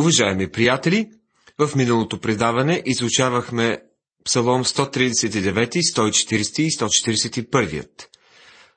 Уважаеми 0.00 0.50
приятели, 0.50 1.10
в 1.58 1.76
миналото 1.76 2.20
предаване 2.20 2.82
изучавахме 2.86 3.82
Псалом 4.24 4.64
139, 4.64 5.80
140 5.80 6.60
и 6.60 6.70
141. 6.70 7.86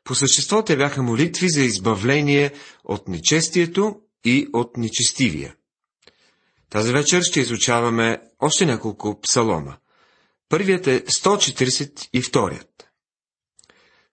По 0.03 0.15
същество 0.15 0.63
те 0.63 0.77
бяха 0.77 1.03
молитви 1.03 1.49
за 1.49 1.61
избавление 1.61 2.53
от 2.83 3.07
нечестието 3.07 3.95
и 4.25 4.47
от 4.53 4.77
нечестивия. 4.77 5.55
Тази 6.69 6.91
вечер 6.91 7.21
ще 7.21 7.39
изучаваме 7.39 8.21
още 8.39 8.65
няколко 8.65 9.21
псалома. 9.21 9.77
Първият 10.49 10.87
е 10.87 11.03
142. 11.03 12.63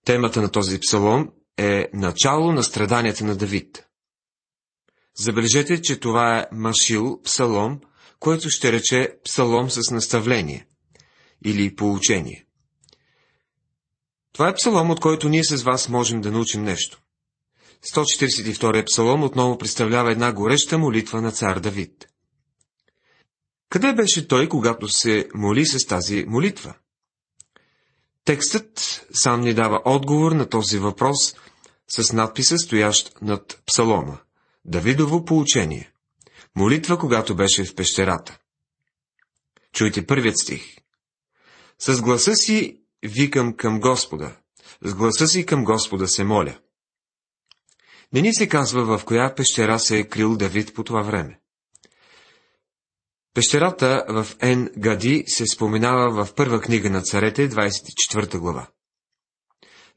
Темата 0.05 0.43
на 0.43 0.51
този 0.51 0.81
псалом 0.81 1.31
е 1.59 1.87
начало 1.95 2.53
на 2.53 2.63
страданията 2.63 3.25
на 3.25 3.37
Давид. 3.37 3.90
Забележете, 5.19 5.83
че 5.83 6.01
това 6.01 6.39
е 6.39 6.47
Машил, 6.53 7.21
псалом, 7.23 7.81
който 8.19 8.51
ще 8.51 8.73
рече 8.73 9.17
псалом 9.25 9.71
с 9.71 9.91
наставление 9.91 10.67
или 11.45 11.77
поучение. 11.77 12.47
Това 14.33 14.49
е 14.49 14.55
псалом, 14.55 14.91
от 14.91 15.01
който 15.01 15.29
ние 15.29 15.45
с 15.45 15.63
вас 15.63 15.89
можем 15.89 16.21
да 16.21 16.33
научим 16.33 16.63
нещо. 16.63 17.01
142 17.95 18.85
псалом 18.87 19.23
отново 19.23 19.59
представлява 19.59 20.13
една 20.13 20.33
гореща 20.33 20.79
молитва 20.79 21.21
на 21.21 21.33
цар 21.33 21.59
Давид. 21.59 22.07
Къде 23.69 23.93
беше 23.93 24.29
той, 24.29 24.49
когато 24.49 24.89
се 24.89 25.29
моли 25.35 25.67
с 25.67 25.87
тази 25.87 26.25
молитва? 26.29 26.75
Текстът 28.25 29.07
сам 29.13 29.41
ни 29.41 29.55
дава 29.55 29.83
отговор 29.85 30.33
на 30.33 30.49
този 30.49 30.79
въпрос 30.79 31.35
с 31.89 32.13
надписа, 32.13 32.59
стоящ 32.59 33.19
над 33.23 33.63
псалома. 33.67 34.19
Давидово 34.65 35.25
поучение. 35.25 35.93
Молитва, 36.57 36.99
когато 36.99 37.37
беше 37.37 37.65
в 37.65 37.75
пещерата. 37.75 38.39
Чуйте 39.73 40.07
първият 40.07 40.39
стих. 40.39 40.77
С 41.79 42.03
гласа 42.03 42.35
си 42.35 42.81
викам 43.03 43.57
към 43.57 43.81
Господа. 43.81 44.37
С 44.83 44.95
гласа 44.95 45.29
си 45.29 45.47
към 45.47 45.65
Господа 45.65 46.09
се 46.09 46.25
моля. 46.25 46.59
Не 48.13 48.21
ни 48.21 48.35
се 48.35 48.49
казва 48.49 48.99
в 48.99 49.05
коя 49.05 49.35
пещера 49.35 49.79
се 49.79 49.99
е 49.99 50.09
крил 50.09 50.37
Давид 50.37 50.75
по 50.75 50.85
това 50.85 51.03
време. 51.03 51.41
Пещерата 53.35 54.05
в 54.09 54.27
Ен 54.41 54.71
Гади 54.77 55.25
се 55.27 55.47
споменава 55.47 56.25
в 56.25 56.35
първа 56.35 56.61
книга 56.61 56.91
на 56.91 57.03
царете, 57.03 57.51
24 57.51 58.39
глава. 58.39 58.69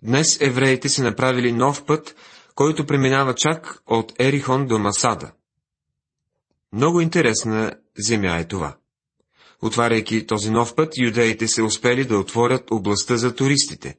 Днес 0.03 0.41
евреите 0.41 0.89
са 0.89 1.03
направили 1.03 1.51
нов 1.51 1.85
път, 1.85 2.15
който 2.55 2.85
преминава 2.85 3.35
чак 3.35 3.81
от 3.87 4.13
Ерихон 4.19 4.67
до 4.67 4.79
Масада. 4.79 5.31
Много 6.73 7.01
интересна 7.01 7.73
земя 7.97 8.37
е 8.37 8.47
това. 8.47 8.75
Отваряйки 9.61 10.27
този 10.27 10.49
нов 10.51 10.75
път, 10.75 10.97
юдеите 10.97 11.47
се 11.47 11.63
успели 11.63 12.05
да 12.05 12.17
отворят 12.17 12.71
областта 12.71 13.17
за 13.17 13.35
туристите. 13.35 13.95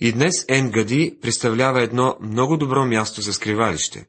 И 0.00 0.12
днес 0.12 0.44
Енгади 0.48 1.18
представлява 1.22 1.82
едно 1.82 2.16
много 2.20 2.56
добро 2.56 2.86
място 2.86 3.20
за 3.20 3.32
скривалище. 3.32 4.06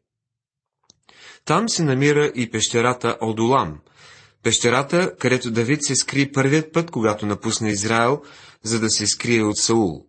Там 1.46 1.70
се 1.70 1.84
намира 1.84 2.32
и 2.36 2.52
пещерата 2.52 3.18
Одулам, 3.22 3.80
пещерата, 4.44 5.16
където 5.20 5.52
Давид 5.52 5.84
се 5.84 5.96
скри 5.96 6.32
първият 6.32 6.74
път, 6.74 6.92
когато 6.92 7.26
напусна 7.26 7.70
Израел, 7.70 8.22
за 8.64 8.80
да 8.80 8.90
се 8.90 9.08
скрие 9.08 9.44
от 9.44 9.58
Саул. 9.58 10.06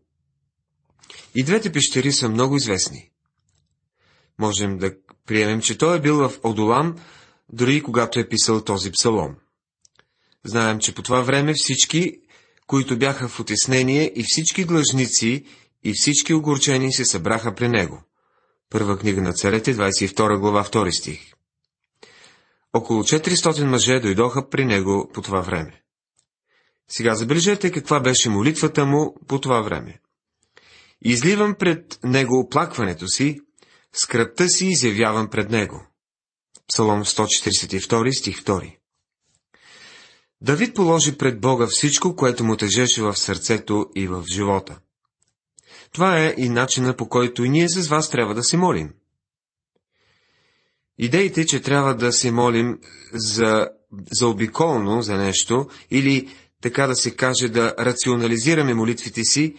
И 1.35 1.45
двете 1.45 1.73
пещери 1.73 2.13
са 2.13 2.29
много 2.29 2.57
известни. 2.57 3.11
Можем 4.39 4.79
да 4.79 4.95
приемем, 5.27 5.61
че 5.61 5.79
той 5.79 5.97
е 5.97 6.01
бил 6.01 6.17
в 6.17 6.33
Одулам, 6.43 6.97
дори 7.53 7.83
когато 7.83 8.21
е 8.21 8.29
писал 8.29 8.65
този 8.65 8.91
псалом. 8.91 9.35
Знаем, 10.45 10.79
че 10.79 10.95
по 10.95 11.03
това 11.03 11.21
време 11.21 11.53
всички, 11.57 12.19
които 12.67 12.99
бяха 12.99 13.29
в 13.29 13.41
отеснение 13.41 14.13
и 14.15 14.25
всички 14.27 14.65
длъжници 14.65 15.45
и 15.85 15.93
всички 15.95 16.35
огорчени 16.35 16.93
се 16.93 17.05
събраха 17.05 17.55
при 17.55 17.69
него. 17.69 18.03
Първа 18.71 18.99
книга 18.99 19.23
на 19.23 19.33
царете, 19.33 19.77
22 19.77 20.39
глава, 20.39 20.65
2 20.65 20.91
стих. 20.91 21.21
Около 22.73 23.03
400 23.03 23.65
мъже 23.65 24.01
дойдоха 24.01 24.49
при 24.49 24.65
него 24.65 25.11
по 25.15 25.23
това 25.23 25.41
време. 25.41 25.83
Сега 26.89 27.15
забележете 27.15 27.71
каква 27.71 28.01
беше 28.01 28.31
молитвата 28.31 28.87
му 28.87 29.17
по 29.29 29.41
това 29.41 29.61
време. 29.61 30.01
Изливам 31.03 31.55
пред 31.59 31.99
него 32.05 32.39
оплакването 32.39 33.09
си, 33.09 33.41
скръпта 33.95 34.49
си 34.49 34.67
изявявам 34.67 35.31
пред 35.31 35.51
него. 35.51 35.87
Псалом 36.69 37.05
142, 37.05 38.19
стих 38.19 38.43
2. 38.43 38.77
Давид 40.41 40.75
положи 40.75 41.19
пред 41.19 41.41
Бога 41.41 41.67
всичко, 41.71 42.17
което 42.17 42.45
му 42.45 42.57
тежеше 42.57 43.03
в 43.03 43.17
сърцето 43.17 43.87
и 43.95 44.07
в 44.07 44.25
живота. 44.29 44.79
Това 45.93 46.19
е 46.19 46.35
и 46.39 46.49
начина 46.49 46.97
по 46.97 47.09
който 47.09 47.45
и 47.45 47.49
ние 47.49 47.69
с 47.69 47.89
вас 47.89 48.11
трябва 48.11 48.35
да 48.35 48.43
се 48.43 48.57
молим. 48.57 48.93
Идеите, 50.99 51.47
че 51.47 51.63
трябва 51.63 51.95
да 51.95 52.13
се 52.13 52.31
молим 52.31 52.79
за, 53.13 53.69
за 54.13 54.29
обиколно 54.29 55.03
за 55.03 55.17
нещо 55.17 55.69
или 55.91 56.37
така 56.63 56.87
да 56.87 56.97
се 56.97 57.17
каже 57.17 57.49
да 57.49 57.75
рационализираме 57.79 58.75
молитвите 58.75 59.25
си, 59.25 59.57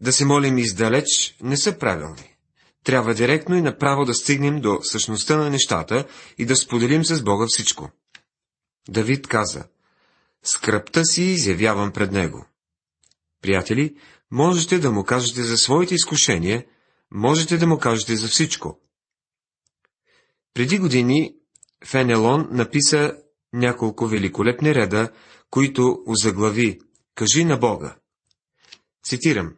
да 0.00 0.12
се 0.12 0.24
молим 0.24 0.58
издалеч, 0.58 1.36
не 1.42 1.56
са 1.56 1.78
правилни. 1.78 2.37
Трябва 2.88 3.14
директно 3.14 3.56
и 3.56 3.62
направо 3.62 4.04
да 4.04 4.14
стигнем 4.14 4.60
до 4.60 4.78
същността 4.82 5.36
на 5.36 5.50
нещата 5.50 6.06
и 6.38 6.46
да 6.46 6.56
споделим 6.56 7.04
с 7.04 7.22
Бога 7.22 7.46
всичко. 7.48 7.90
Давид 8.88 9.26
каза, 9.26 9.64
скръпта 10.42 11.04
си 11.04 11.22
изявявам 11.22 11.92
пред 11.92 12.12
Него. 12.12 12.46
Приятели, 13.42 13.96
можете 14.30 14.78
да 14.78 14.90
му 14.90 15.04
кажете 15.04 15.42
за 15.42 15.56
своите 15.56 15.94
изкушения, 15.94 16.66
можете 17.10 17.58
да 17.58 17.66
му 17.66 17.78
кажете 17.78 18.16
за 18.16 18.28
всичко. 18.28 18.80
Преди 20.54 20.78
години 20.78 21.34
Фенелон 21.84 22.48
написа 22.50 23.16
няколко 23.52 24.06
великолепни 24.06 24.74
реда, 24.74 25.12
които 25.50 26.02
озаглави 26.06 26.80
«Кажи 27.14 27.44
на 27.44 27.56
Бога». 27.56 27.96
Цитирам. 29.04 29.54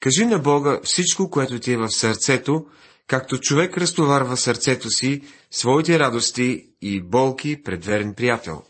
Кажи 0.00 0.26
на 0.26 0.38
Бога 0.38 0.80
всичко, 0.84 1.30
което 1.30 1.58
ти 1.58 1.72
е 1.72 1.76
в 1.76 1.90
сърцето, 1.90 2.66
както 3.06 3.38
човек 3.38 3.78
разтоварва 3.78 4.36
сърцето 4.36 4.90
си, 4.90 5.22
своите 5.50 5.98
радости 5.98 6.64
и 6.82 7.02
болки 7.02 7.62
пред 7.62 7.84
верен 7.84 8.14
приятел. 8.14 8.62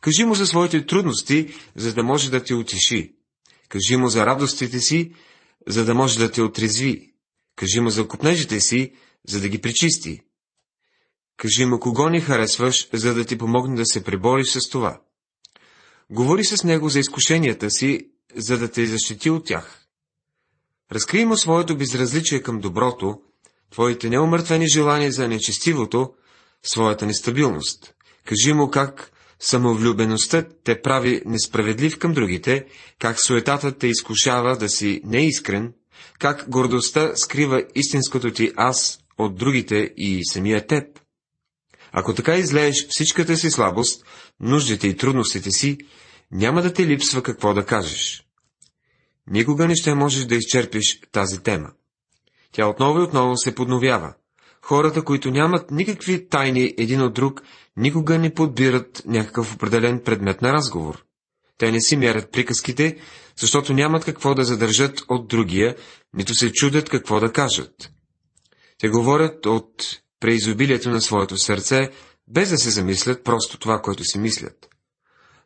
Кажи 0.00 0.24
му 0.24 0.34
за 0.34 0.46
своите 0.46 0.86
трудности, 0.86 1.54
за 1.76 1.94
да 1.94 2.02
може 2.02 2.30
да 2.30 2.44
те 2.44 2.54
утеши. 2.54 3.14
Кажи 3.68 3.96
му 3.96 4.08
за 4.08 4.26
радостите 4.26 4.80
си, 4.80 5.12
за 5.66 5.84
да 5.84 5.94
може 5.94 6.18
да 6.18 6.30
те 6.30 6.42
отрезви. 6.42 7.12
Кажи 7.56 7.80
му 7.80 7.90
за 7.90 8.08
купнежите 8.08 8.60
си, 8.60 8.92
за 9.28 9.40
да 9.40 9.48
ги 9.48 9.60
причисти. 9.60 10.20
Кажи 11.36 11.64
му 11.64 11.80
кого 11.80 12.08
не 12.08 12.20
харесваш, 12.20 12.88
за 12.92 13.14
да 13.14 13.24
ти 13.24 13.38
помогне 13.38 13.76
да 13.76 13.86
се 13.86 14.04
пребориш 14.04 14.48
с 14.48 14.68
това. 14.68 15.00
Говори 16.10 16.44
с 16.44 16.64
него 16.64 16.88
за 16.88 16.98
изкушенията 16.98 17.70
си, 17.70 18.10
за 18.34 18.58
да 18.58 18.70
те 18.70 18.86
защити 18.86 19.30
от 19.30 19.46
тях. 19.46 19.83
Разкрий 20.92 21.24
му 21.24 21.36
своето 21.36 21.76
безразличие 21.76 22.42
към 22.42 22.60
доброто, 22.60 23.20
твоите 23.70 24.08
неумъртвени 24.08 24.66
желания 24.68 25.12
за 25.12 25.28
нечестивото, 25.28 26.10
своята 26.62 27.06
нестабилност. 27.06 27.94
Кажи 28.24 28.52
му 28.52 28.70
как 28.70 29.12
самовлюбеността 29.40 30.44
те 30.64 30.80
прави 30.80 31.22
несправедлив 31.26 31.98
към 31.98 32.12
другите, 32.12 32.66
как 32.98 33.20
суетата 33.20 33.78
те 33.78 33.86
изкушава 33.86 34.56
да 34.56 34.68
си 34.68 35.00
неискрен, 35.04 35.72
как 36.18 36.48
гордостта 36.48 37.16
скрива 37.16 37.62
истинското 37.74 38.30
ти 38.30 38.52
аз 38.56 38.98
от 39.18 39.36
другите 39.36 39.90
и 39.96 40.20
самия 40.32 40.66
теб. 40.66 41.00
Ако 41.92 42.14
така 42.14 42.36
излееш 42.36 42.86
всичката 42.88 43.36
си 43.36 43.50
слабост, 43.50 44.04
нуждите 44.40 44.88
и 44.88 44.96
трудностите 44.96 45.50
си, 45.50 45.78
няма 46.30 46.62
да 46.62 46.72
те 46.72 46.86
липсва 46.86 47.22
какво 47.22 47.54
да 47.54 47.66
кажеш. 47.66 48.23
Никога 49.30 49.66
не 49.66 49.76
ще 49.76 49.94
можеш 49.94 50.24
да 50.24 50.34
изчерпиш 50.34 51.00
тази 51.12 51.42
тема. 51.42 51.70
Тя 52.52 52.66
отново 52.66 52.98
и 52.98 53.02
отново 53.02 53.36
се 53.36 53.54
подновява. 53.54 54.14
Хората, 54.62 55.04
които 55.04 55.30
нямат 55.30 55.70
никакви 55.70 56.28
тайни 56.28 56.74
един 56.78 57.02
от 57.02 57.14
друг, 57.14 57.42
никога 57.76 58.18
не 58.18 58.34
подбират 58.34 59.02
някакъв 59.06 59.54
определен 59.54 60.00
предмет 60.04 60.42
на 60.42 60.52
разговор. 60.52 61.04
Те 61.58 61.72
не 61.72 61.80
си 61.80 61.96
мерят 61.96 62.32
приказките, 62.32 62.96
защото 63.36 63.72
нямат 63.72 64.04
какво 64.04 64.34
да 64.34 64.44
задържат 64.44 65.02
от 65.08 65.28
другия, 65.28 65.76
нито 66.14 66.34
се 66.34 66.52
чудят 66.52 66.88
какво 66.88 67.20
да 67.20 67.32
кажат. 67.32 67.90
Те 68.78 68.88
говорят 68.88 69.46
от 69.46 70.00
преизобилието 70.20 70.90
на 70.90 71.00
своето 71.00 71.36
сърце, 71.36 71.90
без 72.28 72.50
да 72.50 72.58
се 72.58 72.70
замислят 72.70 73.24
просто 73.24 73.58
това, 73.58 73.82
което 73.82 74.04
си 74.04 74.18
мислят. 74.18 74.68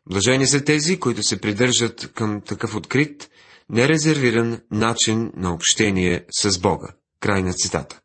Блажени 0.09 0.47
са 0.47 0.63
тези, 0.63 0.99
които 0.99 1.23
се 1.23 1.41
придържат 1.41 2.13
към 2.13 2.41
такъв 2.41 2.75
открит, 2.75 3.29
нерезервиран 3.69 4.61
начин 4.71 5.31
на 5.35 5.53
общение 5.53 6.25
с 6.31 6.59
Бога. 6.59 6.87
Край 7.19 7.43
на 7.43 7.53
цитата. 7.53 8.01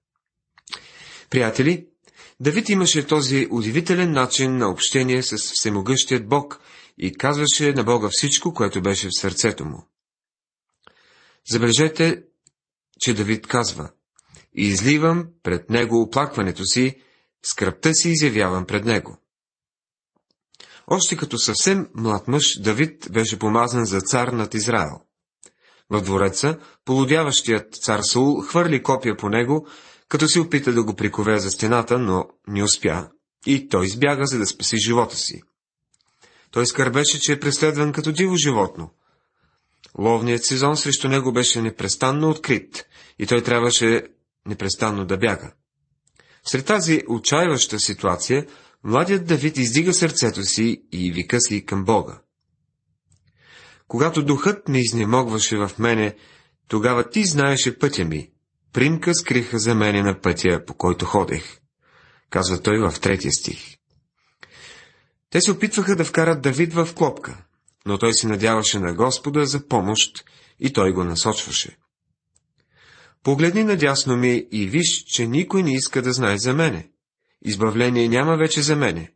Приятели, 1.30 1.86
Давид 2.40 2.68
имаше 2.68 3.06
този 3.06 3.48
удивителен 3.50 4.12
начин 4.12 4.56
на 4.56 4.70
общение 4.70 5.22
с 5.22 5.36
всемогъщият 5.36 6.28
Бог 6.28 6.60
и 6.98 7.14
казваше 7.14 7.72
на 7.72 7.84
Бога 7.84 8.08
всичко, 8.10 8.54
което 8.54 8.82
беше 8.82 9.08
в 9.08 9.20
сърцето 9.20 9.64
му. 9.64 9.88
Забележете, 11.50 12.22
че 13.00 13.14
Давид 13.14 13.46
казва, 13.46 13.90
изливам 14.52 15.28
пред 15.42 15.70
него 15.70 16.02
оплакването 16.02 16.64
си, 16.64 17.00
скръпта 17.44 17.94
си 17.94 18.10
изявявам 18.10 18.66
пред 18.66 18.84
него. 18.84 19.18
Още 20.86 21.16
като 21.16 21.38
съвсем 21.38 21.88
млад 21.94 22.28
мъж, 22.28 22.60
Давид 22.60 23.08
беше 23.12 23.38
помазан 23.38 23.84
за 23.84 24.00
цар 24.00 24.28
над 24.28 24.54
Израел. 24.54 25.00
В 25.90 26.00
двореца, 26.00 26.58
полудяващият 26.84 27.74
цар 27.74 28.00
Саул 28.02 28.40
хвърли 28.40 28.82
копия 28.82 29.16
по 29.16 29.28
него, 29.28 29.66
като 30.08 30.28
се 30.28 30.40
опита 30.40 30.72
да 30.72 30.84
го 30.84 30.94
прикове 30.94 31.38
за 31.38 31.50
стената, 31.50 31.98
но 31.98 32.24
не 32.48 32.62
успя, 32.62 33.08
и 33.46 33.68
той 33.68 33.86
избяга, 33.86 34.26
за 34.26 34.38
да 34.38 34.46
спаси 34.46 34.76
живота 34.86 35.16
си. 35.16 35.42
Той 36.50 36.66
скърбеше, 36.66 37.20
че 37.20 37.32
е 37.32 37.40
преследван 37.40 37.92
като 37.92 38.12
диво 38.12 38.36
животно. 38.36 38.90
Ловният 39.98 40.44
сезон 40.44 40.76
срещу 40.76 41.08
него 41.08 41.32
беше 41.32 41.62
непрестанно 41.62 42.30
открит 42.30 42.86
и 43.18 43.26
той 43.26 43.42
трябваше 43.42 44.02
непрестанно 44.46 45.04
да 45.04 45.16
бяга. 45.16 45.52
Сред 46.46 46.66
тази 46.66 47.02
отчаиваща 47.08 47.80
ситуация, 47.80 48.46
младият 48.84 49.26
Давид 49.26 49.58
издига 49.58 49.92
сърцето 49.92 50.42
си 50.42 50.82
и 50.92 51.12
вика 51.12 51.40
си 51.40 51.66
към 51.66 51.84
Бога. 51.84 52.20
Когато 53.88 54.24
духът 54.24 54.68
ми 54.68 54.80
изнемогваше 54.80 55.56
в 55.56 55.70
мене, 55.78 56.16
тогава 56.68 57.10
ти 57.10 57.24
знаеше 57.24 57.78
пътя 57.78 58.04
ми. 58.04 58.30
Примка 58.72 59.14
скриха 59.14 59.58
за 59.58 59.74
мене 59.74 60.02
на 60.02 60.20
пътя, 60.20 60.64
по 60.66 60.74
който 60.74 61.04
ходех. 61.04 61.58
Казва 62.30 62.62
той 62.62 62.78
в 62.78 63.00
третия 63.00 63.32
стих. 63.32 63.76
Те 65.30 65.40
се 65.40 65.52
опитваха 65.52 65.96
да 65.96 66.04
вкарат 66.04 66.42
Давид 66.42 66.74
в 66.74 66.88
клопка, 66.94 67.44
но 67.86 67.98
той 67.98 68.14
се 68.14 68.26
надяваше 68.26 68.78
на 68.78 68.94
Господа 68.94 69.46
за 69.46 69.68
помощ 69.68 70.24
и 70.60 70.72
той 70.72 70.92
го 70.92 71.04
насочваше. 71.04 71.76
Погледни 73.22 73.64
надясно 73.64 74.16
ми 74.16 74.46
и 74.52 74.66
виж, 74.66 75.04
че 75.06 75.26
никой 75.26 75.62
не 75.62 75.74
иска 75.74 76.02
да 76.02 76.12
знае 76.12 76.38
за 76.38 76.54
мене. 76.54 76.88
Избавление 77.44 78.08
няма 78.08 78.36
вече 78.36 78.62
за 78.62 78.76
мене. 78.76 79.12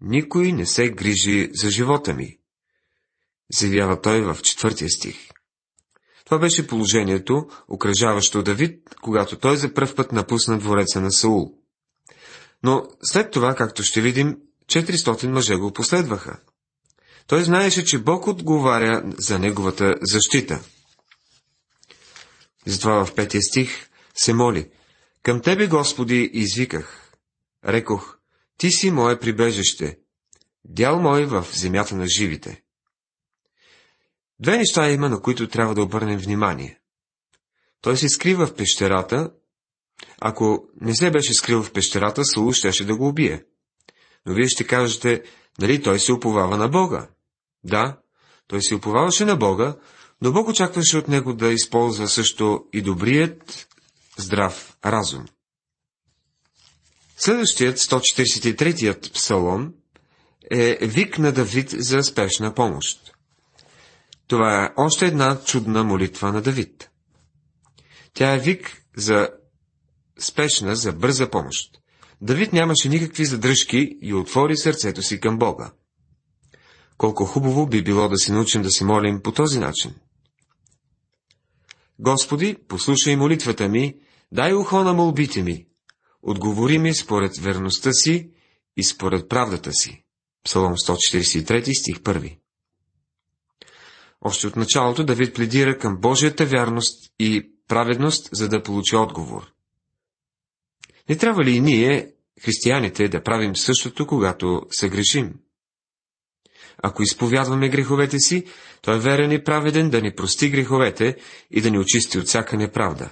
Никой 0.00 0.52
не 0.52 0.66
се 0.66 0.88
грижи 0.88 1.50
за 1.52 1.70
живота 1.70 2.14
ми. 2.14 2.38
Заявява 3.58 4.00
той 4.00 4.20
в 4.20 4.38
четвъртия 4.42 4.90
стих. 4.90 5.28
Това 6.24 6.38
беше 6.38 6.66
положението, 6.66 7.46
окръжаващо 7.68 8.42
Давид, 8.42 8.94
когато 9.02 9.38
той 9.38 9.56
за 9.56 9.74
пръв 9.74 9.94
път 9.94 10.12
напусна 10.12 10.58
двореца 10.58 11.00
на 11.00 11.12
Саул. 11.12 11.54
Но 12.62 12.88
след 13.02 13.30
това, 13.30 13.54
както 13.54 13.82
ще 13.82 14.00
видим, 14.00 14.36
400 14.66 15.26
мъже 15.26 15.56
го 15.56 15.72
последваха. 15.72 16.40
Той 17.26 17.44
знаеше, 17.44 17.84
че 17.84 17.98
Бог 17.98 18.26
отговаря 18.26 19.02
за 19.18 19.38
неговата 19.38 19.94
защита. 20.02 20.60
Затова 22.66 23.04
в 23.04 23.14
петия 23.14 23.42
стих 23.42 23.88
се 24.14 24.32
моли. 24.32 24.70
Към 25.22 25.40
Тебе, 25.40 25.66
Господи, 25.66 26.30
извиках. 26.32 27.12
Рекох, 27.66 28.18
Ти 28.58 28.70
си 28.70 28.90
мое 28.90 29.18
прибежище, 29.18 29.98
дял 30.64 31.00
мой 31.00 31.26
в 31.26 31.46
земята 31.52 31.96
на 31.96 32.06
живите. 32.06 32.62
Две 34.42 34.56
неща 34.58 34.90
има, 34.90 35.08
на 35.08 35.20
които 35.20 35.48
трябва 35.48 35.74
да 35.74 35.82
обърнем 35.82 36.18
внимание. 36.18 36.78
Той 37.80 37.96
се 37.96 38.08
скрива 38.08 38.46
в 38.46 38.54
пещерата. 38.54 39.30
Ако 40.20 40.64
не 40.80 40.94
се 40.94 41.10
беше 41.10 41.34
скрил 41.34 41.62
в 41.62 41.72
пещерата, 41.72 42.24
Саул 42.24 42.52
щеше 42.52 42.84
да 42.84 42.96
го 42.96 43.08
убие. 43.08 43.44
Но 44.26 44.34
вие 44.34 44.48
ще 44.48 44.66
кажете, 44.66 45.22
нали 45.58 45.82
той 45.82 45.98
се 45.98 46.12
уповава 46.12 46.56
на 46.56 46.68
Бога? 46.68 47.08
Да, 47.64 47.98
той 48.46 48.62
се 48.62 48.74
уповаваше 48.74 49.24
на 49.24 49.36
Бога, 49.36 49.76
но 50.20 50.32
Бог 50.32 50.48
очакваше 50.48 50.98
от 50.98 51.08
него 51.08 51.32
да 51.34 51.52
използва 51.52 52.08
също 52.08 52.64
и 52.72 52.82
добрият, 52.82 53.68
здрав 54.16 54.76
разум. 54.84 55.24
Следващият, 57.16 57.78
143-ят 57.78 59.12
псалом, 59.12 59.74
е 60.50 60.78
вик 60.86 61.18
на 61.18 61.32
Давид 61.32 61.70
за 61.70 62.02
спешна 62.02 62.54
помощ. 62.54 63.12
Това 64.26 64.64
е 64.64 64.70
още 64.76 65.06
една 65.06 65.40
чудна 65.44 65.84
молитва 65.84 66.32
на 66.32 66.42
Давид. 66.42 66.90
Тя 68.14 68.34
е 68.34 68.38
вик 68.38 68.82
за 68.96 69.28
спешна, 70.18 70.76
за 70.76 70.92
бърза 70.92 71.30
помощ. 71.30 71.78
Давид 72.20 72.52
нямаше 72.52 72.88
никакви 72.88 73.24
задръжки 73.24 73.98
и 74.02 74.14
отвори 74.14 74.56
сърцето 74.56 75.02
си 75.02 75.20
към 75.20 75.38
Бога. 75.38 75.72
Колко 76.98 77.24
хубаво 77.24 77.66
би 77.66 77.84
било 77.84 78.08
да 78.08 78.16
се 78.16 78.32
научим 78.32 78.62
да 78.62 78.70
се 78.70 78.84
молим 78.84 79.22
по 79.22 79.32
този 79.32 79.58
начин. 79.58 79.94
Господи, 81.98 82.56
послушай 82.68 83.16
молитвата 83.16 83.68
ми, 83.68 83.94
дай 84.32 84.54
ухо 84.54 84.82
на 84.82 84.92
молбите 84.92 85.42
ми, 85.42 85.66
отговори 86.22 86.78
ми 86.78 86.94
според 86.94 87.36
верността 87.36 87.92
си 87.92 88.30
и 88.76 88.84
според 88.84 89.28
правдата 89.28 89.72
си. 89.72 90.04
Псалом 90.44 90.72
143, 90.72 91.78
стих 91.78 91.98
1. 91.98 92.38
Още 94.24 94.46
от 94.46 94.56
началото 94.56 95.04
Давид 95.04 95.34
пледира 95.34 95.78
към 95.78 95.96
Божията 95.96 96.46
вярност 96.46 97.12
и 97.18 97.52
праведност, 97.68 98.28
за 98.32 98.48
да 98.48 98.62
получи 98.62 98.96
отговор. 98.96 99.52
Не 101.08 101.16
трябва 101.16 101.44
ли 101.44 101.50
и 101.52 101.60
ние, 101.60 102.12
християните, 102.42 103.08
да 103.08 103.22
правим 103.22 103.56
същото, 103.56 104.06
когато 104.06 104.62
се 104.70 104.88
грешим? 104.88 105.34
Ако 106.82 107.02
изповядваме 107.02 107.68
греховете 107.68 108.18
си, 108.18 108.46
той 108.82 108.96
е 108.96 109.00
верен 109.00 109.32
и 109.32 109.44
праведен 109.44 109.90
да 109.90 110.02
ни 110.02 110.14
прости 110.14 110.50
греховете 110.50 111.16
и 111.50 111.60
да 111.60 111.70
ни 111.70 111.78
очисти 111.78 112.18
от 112.18 112.26
всяка 112.26 112.56
неправда. 112.56 113.10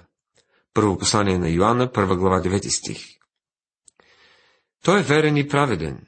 Първо 0.74 0.98
послание 0.98 1.38
на 1.38 1.48
Йоанна, 1.48 1.92
първа 1.92 2.16
глава, 2.16 2.42
9 2.42 2.68
стих. 2.68 3.06
Той 4.84 5.00
е 5.00 5.02
верен 5.02 5.36
и 5.36 5.48
праведен. 5.48 6.06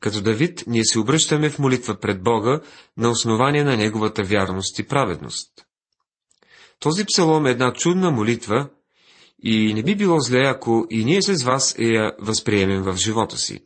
Като 0.00 0.20
Давид, 0.20 0.64
ние 0.66 0.84
се 0.84 0.98
обръщаме 0.98 1.50
в 1.50 1.58
молитва 1.58 2.00
пред 2.00 2.22
Бога 2.22 2.60
на 2.96 3.10
основание 3.10 3.64
на 3.64 3.76
неговата 3.76 4.22
вярност 4.22 4.78
и 4.78 4.86
праведност. 4.86 5.50
Този 6.80 7.04
псалом 7.04 7.46
е 7.46 7.50
една 7.50 7.72
чудна 7.72 8.10
молитва 8.10 8.68
и 9.42 9.74
не 9.74 9.82
би 9.82 9.96
било 9.96 10.20
зле, 10.20 10.44
ако 10.46 10.86
и 10.90 11.04
ние 11.04 11.22
с 11.22 11.44
вас 11.44 11.74
я 11.78 12.12
възприемем 12.20 12.82
в 12.82 12.96
живота 12.96 13.38
си. 13.38 13.60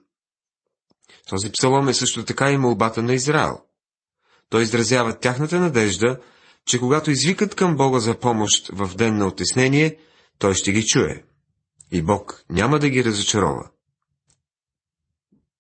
Този 1.29 1.53
псалом 1.53 1.89
е 1.89 1.95
също 1.95 2.25
така 2.25 2.51
и 2.51 2.59
молбата 2.59 3.03
на 3.03 3.15
Израел. 3.15 3.59
Той 4.51 4.63
изразява 4.63 5.19
тяхната 5.19 5.61
надежда, 5.61 6.19
че 6.67 6.79
когато 6.79 7.11
извикат 7.11 7.55
към 7.55 7.77
Бога 7.77 7.99
за 7.99 8.19
помощ 8.19 8.71
в 8.73 8.97
ден 8.97 9.17
на 9.17 9.27
отеснение, 9.27 9.99
той 10.39 10.55
ще 10.55 10.73
ги 10.73 10.87
чуе. 10.87 11.25
И 11.93 12.03
Бог 12.03 12.45
няма 12.51 12.79
да 12.79 12.89
ги 12.89 13.05
разочарова. 13.05 13.71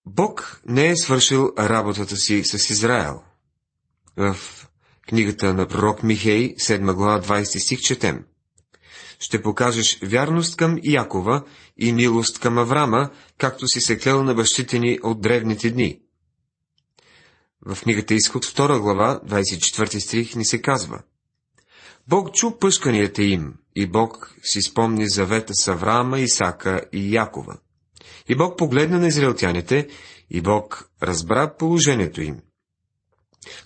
Бог 0.06 0.60
не 0.66 0.88
е 0.88 0.96
свършил 0.96 1.52
работата 1.58 2.16
си 2.16 2.44
с 2.44 2.70
Израел. 2.70 3.22
В 4.16 4.36
книгата 5.08 5.54
на 5.54 5.68
пророк 5.68 6.02
Михей, 6.02 6.54
7 6.54 6.94
глава, 6.94 7.22
20 7.22 7.58
стих, 7.58 7.80
четем. 7.80 8.24
Ще 9.18 9.42
покажеш 9.42 9.98
вярност 10.02 10.56
към 10.56 10.78
Якова 10.82 11.44
и 11.76 11.92
милост 11.92 12.38
към 12.38 12.58
Аврама, 12.58 13.10
както 13.38 13.68
си 13.68 13.80
се 13.80 13.98
клел 13.98 14.24
на 14.24 14.34
бащите 14.34 14.78
ни 14.78 14.98
от 15.02 15.20
древните 15.20 15.70
дни. 15.70 16.00
В 17.66 17.82
книгата 17.82 18.14
Изход 18.14 18.46
2 18.46 18.80
глава, 18.80 19.20
24 19.26 19.98
стих 19.98 20.34
ни 20.34 20.44
се 20.44 20.62
казва. 20.62 21.02
Бог 22.08 22.34
чу 22.34 22.58
пъшканията 22.58 23.22
им, 23.22 23.54
и 23.76 23.86
Бог 23.86 24.34
си 24.42 24.62
спомни 24.62 25.08
завета 25.08 25.54
с 25.54 25.68
Авраама, 25.68 26.20
Исака 26.20 26.84
и 26.92 27.14
Якова. 27.14 27.58
И 28.28 28.34
Бог 28.34 28.58
погледна 28.58 28.98
на 28.98 29.06
израелтяните, 29.06 29.88
и 30.30 30.40
Бог 30.40 30.90
разбра 31.02 31.56
положението 31.56 32.22
им. 32.22 32.40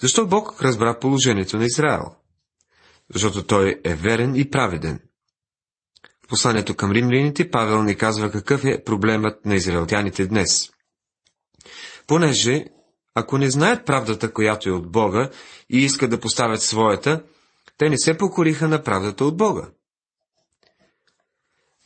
Защо 0.00 0.26
Бог 0.26 0.62
разбра 0.62 0.98
положението 0.98 1.56
на 1.56 1.64
Израел? 1.64 2.04
Защото 3.14 3.46
Той 3.46 3.80
е 3.84 3.94
верен 3.94 4.36
и 4.36 4.50
праведен. 4.50 5.00
В 6.24 6.28
посланието 6.28 6.74
към 6.74 6.92
римляните 6.92 7.50
Павел 7.50 7.82
ни 7.82 7.96
казва 7.96 8.30
какъв 8.30 8.64
е 8.64 8.84
проблемът 8.84 9.46
на 9.46 9.54
израелтяните 9.54 10.26
днес. 10.26 10.70
Понеже, 12.06 12.64
ако 13.14 13.38
не 13.38 13.50
знаят 13.50 13.86
правдата, 13.86 14.32
която 14.32 14.68
е 14.68 14.72
от 14.72 14.92
Бога, 14.92 15.30
и 15.70 15.78
искат 15.78 16.10
да 16.10 16.20
поставят 16.20 16.62
своята, 16.62 17.24
те 17.78 17.88
не 17.88 17.98
се 17.98 18.18
покориха 18.18 18.68
на 18.68 18.82
правдата 18.82 19.24
от 19.24 19.36
Бога. 19.36 19.68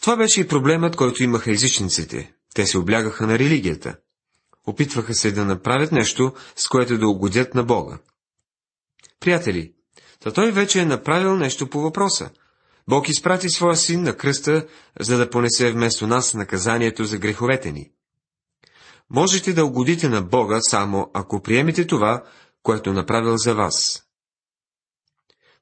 Това 0.01 0.17
беше 0.17 0.41
и 0.41 0.49
проблемът, 0.49 0.97
който 0.97 1.23
имаха 1.23 1.51
езичниците. 1.51 2.35
Те 2.55 2.67
се 2.67 2.79
облягаха 2.79 3.27
на 3.27 3.39
религията. 3.39 3.97
Опитваха 4.67 5.15
се 5.15 5.33
да 5.33 5.45
направят 5.45 5.93
нещо, 5.93 6.33
с 6.57 6.69
което 6.69 6.99
да 6.99 7.09
угодят 7.09 7.55
на 7.55 7.65
Бога. 7.65 7.99
Приятели, 9.21 9.73
та 10.21 10.33
той 10.33 10.53
вече 10.53 10.81
е 10.81 10.87
направил 10.87 11.37
нещо 11.37 11.71
по 11.71 11.81
въпроса. 11.81 12.31
Бог 12.89 13.09
изпрати 13.09 13.51
своя 13.51 13.77
син 13.77 14.03
на 14.03 14.17
кръста, 14.17 14.67
за 15.01 15.19
да 15.19 15.31
понесе 15.31 15.73
вместо 15.73 16.07
нас 16.07 16.35
наказанието 16.35 17.05
за 17.05 17.19
греховете 17.19 17.73
ни. 17.73 17.91
Можете 19.11 19.53
да 19.53 19.65
угодите 19.65 20.09
на 20.09 20.23
Бога 20.23 20.61
само 20.61 21.11
ако 21.15 21.43
приемете 21.43 21.87
това, 21.87 22.25
което 22.63 22.91
е 22.91 22.93
направил 22.93 23.37
за 23.37 23.55
вас. 23.55 24.03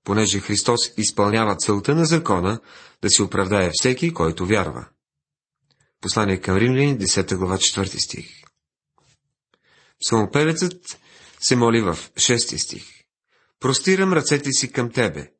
Понеже 0.04 0.40
Христос 0.40 0.80
изпълнява 0.96 1.56
целта 1.56 1.94
на 1.94 2.04
закона 2.04 2.60
да 3.02 3.10
се 3.10 3.22
оправдае 3.22 3.70
всеки, 3.72 4.14
който 4.14 4.46
вярва. 4.46 4.88
Послание 6.00 6.40
към 6.40 6.56
Римляни, 6.56 6.98
10 6.98 7.36
глава, 7.36 7.56
4 7.56 8.04
стих. 8.04 8.42
Псалмопевецът 10.00 11.00
се 11.40 11.56
моли 11.56 11.80
в 11.80 11.98
6 12.14 12.56
стих. 12.56 12.84
Простирам 13.60 14.12
ръцете 14.12 14.52
си 14.52 14.72
към 14.72 14.92
Тебе. 14.92 15.32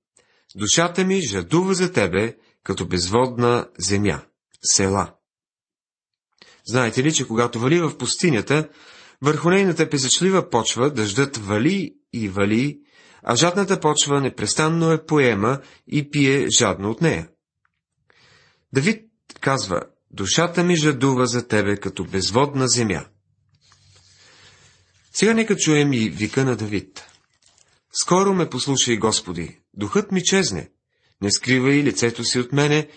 Душата 0.54 1.04
ми 1.04 1.28
жадува 1.28 1.74
за 1.74 1.92
Тебе, 1.92 2.36
като 2.62 2.88
безводна 2.88 3.68
земя, 3.78 4.22
села. 4.62 5.14
Знаете 6.66 7.02
ли, 7.02 7.14
че 7.14 7.26
когато 7.26 7.60
вали 7.60 7.80
в 7.80 7.98
пустинята, 7.98 8.68
върху 9.22 9.50
нейната 9.50 9.90
песъчлива 9.90 10.50
почва 10.50 10.90
дъждът 10.90 11.36
вали 11.36 11.94
и 12.12 12.28
вали, 12.28 12.80
а 13.22 13.36
жадната 13.36 13.80
почва 13.80 14.20
непрестанно 14.20 14.92
е 14.92 15.06
поема 15.06 15.60
и 15.86 16.10
пие 16.10 16.46
жадно 16.58 16.90
от 16.90 17.00
нея. 17.00 17.28
Давид 18.72 19.10
казва, 19.40 19.82
душата 20.10 20.64
ми 20.64 20.76
жадува 20.76 21.26
за 21.26 21.48
тебе 21.48 21.76
като 21.76 22.04
безводна 22.04 22.68
земя. 22.68 23.06
Сега 25.12 25.34
нека 25.34 25.56
чуем 25.56 25.92
и 25.92 26.10
вика 26.10 26.44
на 26.44 26.56
Давид. 26.56 27.04
Скоро 27.92 28.34
ме 28.34 28.50
послушай, 28.50 28.96
Господи, 28.96 29.60
духът 29.74 30.12
ми 30.12 30.24
чезне, 30.24 30.70
не 31.20 31.30
скривай 31.30 31.82
лицето 31.82 32.24
си 32.24 32.38
от 32.38 32.52
мене, 32.52 32.88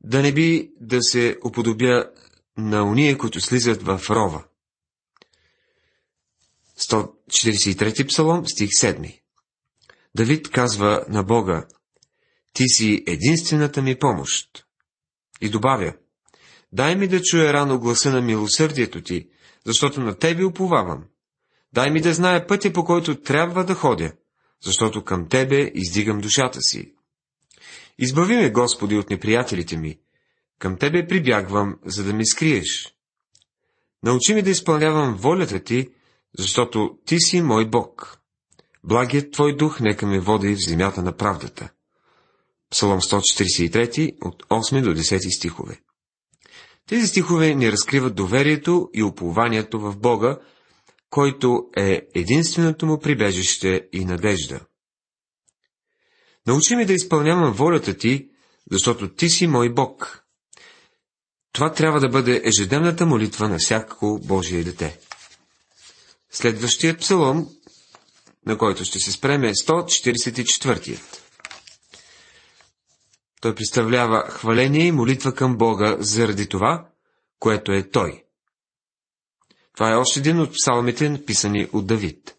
да 0.00 0.22
не 0.22 0.32
би 0.32 0.70
да 0.80 1.02
се 1.02 1.38
уподобя 1.44 2.10
на 2.56 2.84
уния, 2.84 3.18
които 3.18 3.40
слизат 3.40 3.82
в 3.82 4.00
рова. 4.10 4.44
143 6.78 8.08
псалом, 8.08 8.46
стих 8.46 8.68
7 8.68 9.20
Давид 10.14 10.50
казва 10.50 11.04
на 11.08 11.22
Бога, 11.22 11.66
Ти 12.52 12.64
си 12.68 13.04
единствената 13.06 13.82
ми 13.82 13.98
помощ. 13.98 14.66
И 15.40 15.48
добавя, 15.48 15.94
Дай 16.76 16.96
ми 16.96 17.08
да 17.08 17.22
чуя 17.22 17.52
рано 17.52 17.78
гласа 17.78 18.10
на 18.10 18.20
милосърдието 18.20 19.02
ти, 19.02 19.28
защото 19.66 20.00
на 20.00 20.14
Тебе 20.14 20.44
уповавам. 20.44 21.04
Дай 21.72 21.90
ми 21.90 22.00
да 22.00 22.14
зная 22.14 22.46
пътя, 22.46 22.72
по 22.72 22.84
който 22.84 23.20
трябва 23.20 23.64
да 23.64 23.74
ходя, 23.74 24.12
защото 24.64 25.04
към 25.04 25.28
Тебе 25.28 25.70
издигам 25.74 26.20
душата 26.20 26.60
си. 26.60 26.94
Избави 27.98 28.36
ме, 28.36 28.50
Господи, 28.50 28.96
от 28.96 29.10
неприятелите 29.10 29.76
ми. 29.76 29.98
Към 30.58 30.78
Тебе 30.78 31.06
прибягвам, 31.06 31.78
за 31.84 32.04
да 32.04 32.12
ми 32.12 32.26
скриеш. 32.26 32.94
Научи 34.02 34.34
ми 34.34 34.42
да 34.42 34.50
изпълнявам 34.50 35.16
волята 35.16 35.60
Ти, 35.60 35.90
защото 36.38 36.98
Ти 37.04 37.20
си 37.20 37.40
мой 37.40 37.68
Бог. 37.68 38.20
Благият 38.84 39.32
Твой 39.32 39.56
дух 39.56 39.80
нека 39.80 40.06
ме 40.06 40.20
води 40.20 40.54
в 40.54 40.68
земята 40.68 41.02
на 41.02 41.16
правдата. 41.16 41.68
Псалом 42.70 43.00
143 43.00 44.16
от 44.24 44.42
8 44.42 44.82
до 44.82 44.90
10 44.90 45.36
стихове. 45.36 45.80
Тези 46.88 47.06
стихове 47.06 47.54
ни 47.54 47.72
разкриват 47.72 48.14
доверието 48.14 48.90
и 48.94 49.02
упованието 49.02 49.80
в 49.80 49.96
Бога, 49.96 50.38
който 51.10 51.68
е 51.76 52.02
единственото 52.14 52.86
му 52.86 52.98
прибежище 52.98 53.88
и 53.92 54.04
надежда. 54.04 54.60
Научи 56.46 56.76
ми 56.76 56.84
да 56.84 56.92
изпълнявам 56.92 57.52
волята 57.52 57.96
ти, 57.96 58.28
защото 58.70 59.14
ти 59.14 59.28
си 59.28 59.46
мой 59.46 59.74
Бог. 59.74 60.22
Това 61.52 61.72
трябва 61.72 62.00
да 62.00 62.08
бъде 62.08 62.42
ежедневната 62.44 63.06
молитва 63.06 63.48
на 63.48 63.58
всяко 63.58 64.20
Божие 64.24 64.64
дете. 64.64 64.98
Следващият 66.30 67.00
псалом, 67.00 67.48
на 68.46 68.58
който 68.58 68.84
ще 68.84 68.98
се 68.98 69.12
спреме, 69.12 69.48
е 69.48 69.52
144. 69.52 71.00
Той 73.46 73.54
представлява 73.54 74.26
хваление 74.30 74.86
и 74.86 74.92
молитва 74.92 75.34
към 75.34 75.56
Бога 75.56 75.96
заради 75.98 76.48
това, 76.48 76.88
което 77.38 77.72
е 77.72 77.90
Той. 77.90 78.24
Това 79.74 79.92
е 79.92 79.96
още 79.96 80.20
един 80.20 80.40
от 80.40 80.52
псалмите, 80.52 81.08
написани 81.08 81.68
от 81.72 81.86
Давид. 81.86 82.36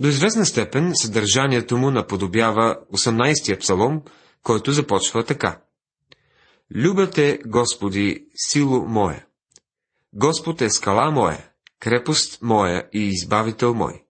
До 0.00 0.08
известна 0.08 0.46
степен 0.46 0.92
съдържанието 0.94 1.76
му 1.76 1.90
наподобява 1.90 2.78
18-я 2.92 3.58
псалом, 3.58 4.02
който 4.42 4.72
започва 4.72 5.24
така. 5.24 5.60
Любате, 6.74 7.40
Господи, 7.46 8.26
сило 8.36 8.84
моя. 8.86 9.26
Господ 10.12 10.60
е 10.60 10.70
скала 10.70 11.10
моя, 11.10 11.50
крепост 11.80 12.42
моя 12.42 12.88
и 12.92 13.08
избавител 13.08 13.74
мой. 13.74 14.04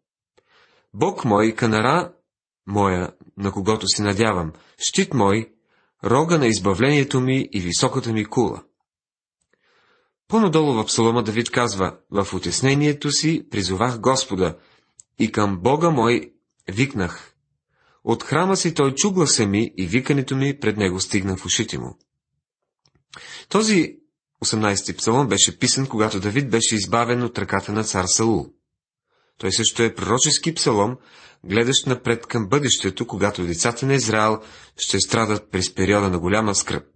Бог 0.95 1.25
мой, 1.25 1.53
канара 1.53 2.13
моя, 2.69 3.13
на 3.37 3.53
когото 3.53 3.89
се 3.89 4.03
надявам, 4.03 4.53
щит 4.79 5.15
мой, 5.15 5.53
рога 6.05 6.39
на 6.39 6.47
избавлението 6.47 7.21
ми 7.21 7.49
и 7.53 7.61
високата 7.61 8.13
ми 8.13 8.25
кула. 8.25 8.63
По-надолу 10.29 10.73
в 10.73 10.85
псалома 10.85 11.23
Давид 11.23 11.51
казва, 11.51 11.97
в 12.11 12.35
отеснението 12.35 13.11
си 13.11 13.47
призовах 13.51 14.01
Господа 14.01 14.59
и 15.19 15.33
към 15.33 15.61
Бога 15.61 15.91
мой 15.91 16.33
викнах. 16.69 17.35
От 18.05 18.23
храма 18.23 18.57
си 18.57 18.75
той 18.75 18.95
чу 18.95 19.13
гласа 19.13 19.47
ми 19.47 19.73
и 19.77 19.87
викането 19.87 20.37
ми 20.37 20.59
пред 20.61 20.77
него 20.77 21.01
стигна 21.01 21.37
в 21.37 21.47
ушите 21.47 21.79
му. 21.79 21.99
Този 23.49 23.97
18-ти 24.45 24.97
псалом 24.97 25.29
беше 25.29 25.59
писан, 25.59 25.87
когато 25.87 26.21
Давид 26.21 26.51
беше 26.51 26.75
избавен 26.75 27.23
от 27.23 27.39
ръката 27.39 27.73
на 27.73 27.85
цар 27.85 28.05
Саул. 28.05 28.47
Той 29.39 29.53
също 29.53 29.83
е 29.83 29.95
пророчески 29.95 30.55
псалом, 30.55 30.97
гледащ 31.45 31.87
напред 31.87 32.27
към 32.27 32.49
бъдещето, 32.49 33.07
когато 33.07 33.47
децата 33.47 33.87
на 33.87 33.95
Израел 33.95 34.41
ще 34.77 35.01
страдат 35.01 35.51
през 35.51 35.75
периода 35.75 36.11
на 36.11 36.19
голяма 36.19 36.55
скръп. 36.55 36.87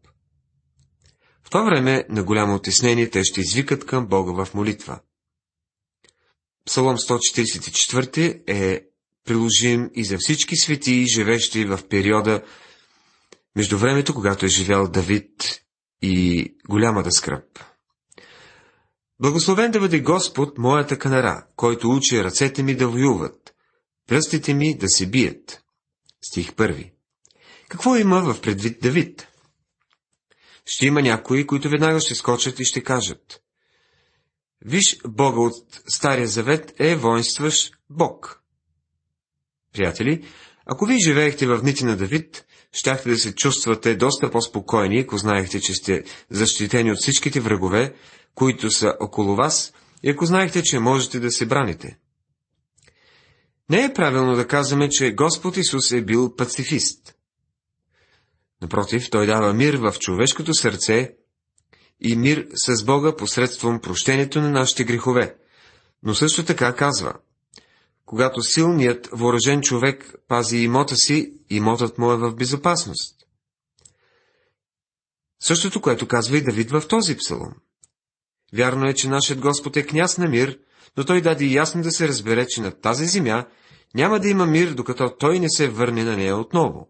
В 1.45 1.51
това 1.51 1.65
време 1.65 2.05
на 2.09 2.25
голямо 2.25 2.55
отеснение 2.55 3.11
те 3.11 3.25
ще 3.25 3.41
извикат 3.41 3.87
към 3.87 4.07
Бога 4.07 4.45
в 4.45 4.55
молитва. 4.55 5.01
Псалом 6.67 6.97
144 6.97 8.43
е 8.47 8.81
приложим 9.25 9.91
и 9.95 10.05
за 10.05 10.19
всички 10.19 10.57
светии, 10.57 11.07
живещи 11.15 11.65
в 11.65 11.81
периода 11.89 12.43
между 13.57 13.79
времето, 13.79 14.15
когато 14.15 14.47
е 14.47 14.49
живял 14.49 14.89
Давид 14.89 15.61
и 16.03 16.47
голямата 16.69 17.13
скръп. 17.13 17.45
Благословен 19.21 19.71
да 19.71 19.81
бъде 19.81 20.01
Господ, 20.01 20.59
моята 20.59 20.99
канара, 20.99 21.47
който 21.57 21.91
учи 21.91 22.25
ръцете 22.25 22.63
ми 22.63 22.75
да 22.75 22.89
воюват, 22.89 23.52
пръстите 24.13 24.55
ми 24.55 24.79
да 24.79 24.89
се 24.89 25.07
бият. 25.07 25.63
Стих 26.23 26.55
първи. 26.55 26.93
Какво 27.69 27.97
има 27.97 28.35
в 28.35 28.41
предвид 28.41 28.79
Давид? 28.83 29.29
Ще 30.67 30.87
има 30.87 31.03
някои, 31.03 31.47
които 31.47 31.69
веднага 31.69 32.01
ще 32.01 32.15
скочат 32.15 32.61
и 32.61 32.65
ще 32.65 32.83
кажат. 32.83 33.43
Виж, 34.65 34.99
Бога 35.09 35.41
от 35.41 35.55
Стария 35.89 36.27
Завет 36.27 36.75
е 36.79 36.97
воинстваш 36.97 37.71
Бог. 37.91 38.43
Приятели, 39.73 40.27
ако 40.67 40.87
вие 40.87 40.99
живеехте 41.05 41.47
в 41.47 41.61
дните 41.61 41.85
на 41.85 41.97
Давид, 41.97 42.45
щяхте 42.73 43.09
да 43.09 43.19
се 43.19 43.35
чувствате 43.35 43.97
доста 43.97 44.31
по-спокойни, 44.31 45.01
ако 45.01 45.19
знаехте, 45.19 45.61
че 45.61 45.75
сте 45.75 46.05
защитени 46.31 46.93
от 46.93 46.99
всичките 46.99 47.41
врагове, 47.41 47.95
които 48.35 48.71
са 48.71 48.97
около 49.01 49.37
вас, 49.37 49.73
и 50.03 50.11
ако 50.11 50.27
знаехте, 50.27 50.63
че 50.63 50.79
можете 50.79 51.21
да 51.21 51.31
се 51.31 51.47
браните. 51.47 51.99
Не 53.73 53.85
е 53.85 53.93
правилно 53.95 54.37
да 54.37 54.49
казваме, 54.49 54.89
че 54.89 55.15
Господ 55.15 55.57
Исус 55.57 55.93
е 55.93 56.05
бил 56.05 56.37
пацифист. 56.37 57.15
Напротив, 58.63 59.11
Той 59.11 59.27
дава 59.27 59.53
мир 59.53 59.75
в 59.75 59.95
човешкото 59.99 60.55
сърце 60.55 61.15
и 62.01 62.17
мир 62.17 62.47
с 62.55 62.85
Бога 62.85 63.17
посредством 63.17 63.81
прощението 63.81 64.41
на 64.41 64.51
нашите 64.51 64.85
грехове. 64.85 65.37
Но 66.03 66.15
също 66.15 66.45
така 66.45 66.75
казва, 66.75 67.15
когато 68.05 68.43
силният 68.43 69.09
въоръжен 69.13 69.61
човек 69.61 70.15
пази 70.29 70.57
имота 70.57 70.97
си, 70.97 71.35
имотът 71.51 71.99
му 71.99 72.13
е 72.13 72.17
в 72.17 72.35
безопасност. 72.35 73.17
Същото, 75.41 75.81
което 75.81 76.09
казва 76.09 76.37
и 76.37 76.45
Давид 76.45 76.71
в 76.71 76.83
този 76.89 77.17
псалом. 77.17 77.53
Вярно 78.55 78.89
е, 78.89 78.95
че 78.95 79.09
нашият 79.09 79.41
Господ 79.41 79.77
е 79.77 79.87
княз 79.87 80.19
на 80.19 80.29
мир, 80.29 80.59
но 80.97 81.05
той 81.05 81.21
даде 81.21 81.45
ясно 81.45 81.83
да 81.83 81.91
се 81.91 82.09
разбере, 82.09 82.47
че 82.47 82.61
на 82.61 82.71
тази 82.71 83.07
земя 83.07 83.47
няма 83.95 84.21
да 84.21 84.29
има 84.29 84.47
мир, 84.47 84.75
докато 84.75 85.17
той 85.19 85.39
не 85.39 85.51
се 85.51 85.69
върне 85.69 86.05
на 86.05 86.17
нея 86.17 86.37
отново. 86.37 86.89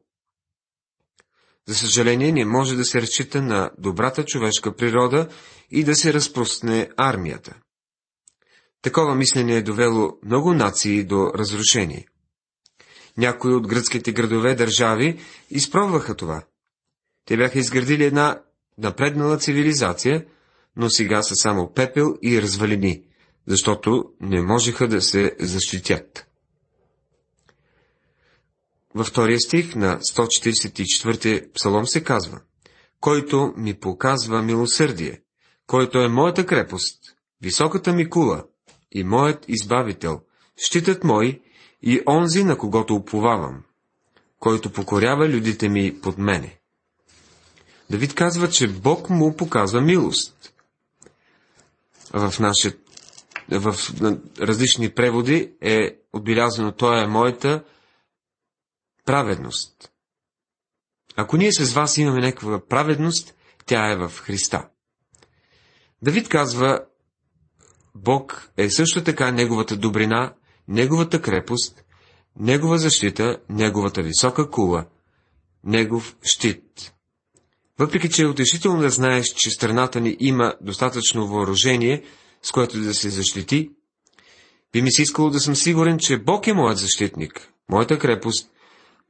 За 1.68 1.74
съжаление, 1.74 2.32
не 2.32 2.44
може 2.44 2.76
да 2.76 2.84
се 2.84 3.02
разчита 3.02 3.42
на 3.42 3.70
добрата 3.78 4.24
човешка 4.24 4.76
природа 4.76 5.28
и 5.70 5.84
да 5.84 5.94
се 5.94 6.12
разпростне 6.12 6.90
армията. 6.96 7.54
Такова 8.82 9.14
мислене 9.14 9.56
е 9.56 9.62
довело 9.62 10.18
много 10.24 10.54
нации 10.54 11.04
до 11.04 11.32
разрушение. 11.34 12.06
Някои 13.16 13.54
от 13.54 13.68
гръцките 13.68 14.12
градове 14.12 14.54
държави 14.54 15.20
изпробваха 15.50 16.16
това. 16.16 16.42
Те 17.24 17.36
бяха 17.36 17.58
изградили 17.58 18.04
една 18.04 18.42
напреднала 18.78 19.38
цивилизация, 19.38 20.26
но 20.76 20.90
сега 20.90 21.22
са 21.22 21.34
само 21.34 21.72
пепел 21.72 22.16
и 22.22 22.42
развалини, 22.42 23.02
защото 23.46 24.04
не 24.20 24.42
можеха 24.42 24.88
да 24.88 25.02
се 25.02 25.36
защитят. 25.40 26.31
Във 28.94 29.06
втория 29.06 29.40
стих 29.40 29.74
на 29.74 29.98
144 29.98 31.52
псалом 31.52 31.86
се 31.86 32.04
казва 32.04 32.40
Който 33.00 33.54
ми 33.56 33.74
показва 33.74 34.42
милосърдие, 34.42 35.20
който 35.66 35.98
е 35.98 36.08
моята 36.08 36.46
крепост, 36.46 36.98
високата 37.42 37.92
ми 37.92 38.10
кула 38.10 38.44
и 38.92 39.04
моят 39.04 39.44
избавител, 39.48 40.20
щитът 40.56 41.04
мой 41.04 41.42
и 41.82 42.00
онзи, 42.08 42.44
на 42.44 42.58
когото 42.58 42.94
уповавам, 42.94 43.62
който 44.38 44.72
покорява 44.72 45.28
людите 45.28 45.68
ми 45.68 46.00
под 46.00 46.18
мене. 46.18 46.58
Давид 47.90 48.14
казва, 48.14 48.48
че 48.48 48.68
Бог 48.68 49.10
му 49.10 49.36
показва 49.36 49.80
милост. 49.80 50.52
В, 52.12 52.34
наше, 52.40 52.76
в 53.50 53.76
различни 54.40 54.90
преводи 54.90 55.52
е 55.60 55.96
отбелязано, 56.12 56.72
Той 56.72 57.02
е 57.02 57.06
моята 57.06 57.64
праведност. 59.04 59.92
Ако 61.16 61.36
ние 61.36 61.52
с 61.52 61.72
вас 61.72 61.98
имаме 61.98 62.20
някаква 62.20 62.66
праведност, 62.66 63.34
тя 63.66 63.92
е 63.92 63.96
в 63.96 64.12
Христа. 64.16 64.68
Давид 66.02 66.28
казва, 66.28 66.80
Бог 67.94 68.50
е 68.56 68.70
също 68.70 69.04
така 69.04 69.30
неговата 69.30 69.76
добрина, 69.76 70.34
неговата 70.68 71.22
крепост, 71.22 71.84
негова 72.36 72.78
защита, 72.78 73.38
неговата 73.48 74.02
висока 74.02 74.50
кула, 74.50 74.86
негов 75.64 76.16
щит. 76.22 76.92
Въпреки, 77.78 78.10
че 78.10 78.22
е 78.22 78.26
утешително 78.26 78.80
да 78.82 78.90
знаеш, 78.90 79.26
че 79.26 79.50
страната 79.50 80.00
ни 80.00 80.16
има 80.20 80.54
достатъчно 80.60 81.26
въоръжение, 81.26 82.02
с 82.42 82.52
което 82.52 82.80
да 82.80 82.94
се 82.94 83.10
защити, 83.10 83.70
би 84.72 84.82
ми 84.82 84.92
се 84.92 85.02
искало 85.02 85.30
да 85.30 85.40
съм 85.40 85.56
сигурен, 85.56 85.98
че 85.98 86.18
Бог 86.18 86.46
е 86.46 86.52
моят 86.52 86.78
защитник, 86.78 87.52
моята 87.68 87.98
крепост, 87.98 88.50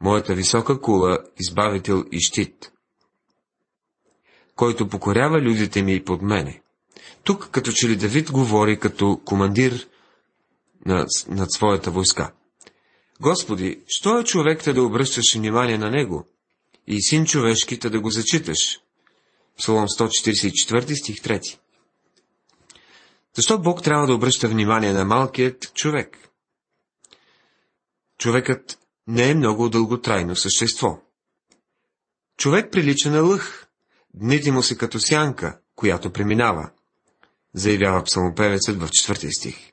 моята 0.02 0.35
висока 0.35 0.80
кула, 0.80 1.18
избавител 1.40 2.04
и 2.12 2.21
щит, 2.21 2.73
който 4.56 4.88
покорява 4.88 5.40
людите 5.40 5.82
ми 5.82 6.04
под 6.04 6.23
мене. 6.23 6.62
Тук, 7.25 7.49
като 7.50 7.73
че 7.73 7.88
ли 7.88 7.97
Давид 7.97 8.30
говори 8.30 8.78
като 8.78 9.21
командир 9.25 9.88
над, 10.87 11.09
над 11.28 11.52
своята 11.52 11.90
войска. 11.90 12.32
Господи, 13.21 13.80
що 13.87 14.18
е 14.18 14.25
човекта 14.25 14.75
да 14.75 14.82
обръщаш 14.82 15.35
внимание 15.35 15.78
на 15.78 15.90
него? 15.90 16.26
И 16.87 17.02
син 17.02 17.26
човешките 17.26 17.90
да 17.90 18.00
го 18.00 18.11
зачиташ? 18.11 18.80
Псалом 19.59 19.87
144 19.88 20.94
стих 20.94 21.16
3 21.16 21.59
Защо 23.35 23.59
Бог 23.59 23.82
трябва 23.82 24.06
да 24.06 24.14
обръща 24.14 24.49
внимание 24.49 24.92
на 24.92 25.04
малкият 25.04 25.75
човек? 25.75 26.18
Човекът 28.18 28.78
не 29.06 29.30
е 29.30 29.35
много 29.35 29.68
дълготрайно 29.68 30.37
същество. 30.37 30.99
Човек 32.37 32.73
прилича 32.73 33.11
на 33.11 33.23
лъх, 33.23 33.66
дните 34.14 34.52
му 34.52 34.62
се 34.62 34.78
като 34.78 35.00
сянка, 35.00 35.59
която 35.76 36.12
преминава, 36.12 36.71
заявява 37.54 38.02
псалмопевецът 38.04 38.80
в 38.80 38.88
четвъртия 38.90 39.32
стих. 39.32 39.73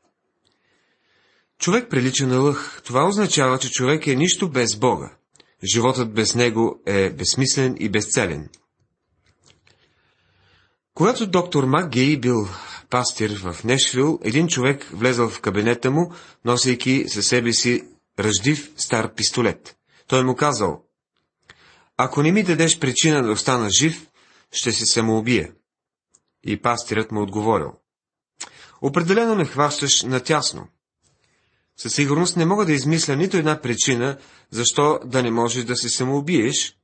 Човек 1.59 1.89
прилича 1.89 2.27
на 2.27 2.39
лъх. 2.39 2.81
Това 2.83 3.07
означава, 3.07 3.59
че 3.59 3.71
човек 3.71 4.07
е 4.07 4.15
нищо 4.15 4.49
без 4.49 4.75
Бога. 4.75 5.11
Животът 5.73 6.13
без 6.13 6.35
него 6.35 6.81
е 6.85 7.09
безсмислен 7.09 7.75
и 7.79 7.89
безцелен. 7.89 8.49
Когато 10.93 11.27
доктор 11.27 11.63
МакГей 11.63 12.17
бил 12.17 12.47
пастир 12.89 13.39
в 13.39 13.63
Нешвил, 13.63 14.19
един 14.23 14.47
човек 14.47 14.89
влезъл 14.93 15.29
в 15.29 15.41
кабинета 15.41 15.91
му, 15.91 16.13
носейки 16.45 17.05
със 17.07 17.27
себе 17.27 17.53
си 17.53 17.83
ръждив 18.19 18.71
стар 18.77 19.13
пистолет. 19.13 19.77
Той 20.07 20.23
му 20.23 20.35
казал, 20.35 20.83
ако 21.97 22.23
не 22.23 22.31
ми 22.31 22.43
дадеш 22.43 22.79
причина 22.79 23.23
да 23.23 23.31
остана 23.31 23.69
жив, 23.79 24.07
ще 24.51 24.71
се 24.71 24.85
самоубия. 24.85 25.51
И 26.43 26.61
пастирът 26.61 27.11
му 27.11 27.21
отговорил, 27.21 27.71
определено 28.81 29.35
ме 29.35 29.45
хващаш 29.45 30.03
натясно. 30.03 30.67
Със 31.77 31.93
сигурност 31.93 32.37
не 32.37 32.45
мога 32.45 32.65
да 32.65 32.73
измисля 32.73 33.15
нито 33.15 33.37
една 33.37 33.61
причина, 33.61 34.17
защо 34.51 34.99
да 35.05 35.23
не 35.23 35.31
можеш 35.31 35.63
да 35.63 35.75
се 35.75 35.89
самоубиеш, 35.89 36.75